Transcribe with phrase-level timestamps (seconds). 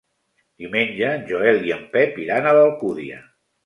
[0.63, 3.27] Diumenge en Joel i en Pep iran a l'Alcúdia.